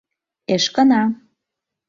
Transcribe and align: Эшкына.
Эшкына. 0.53 1.03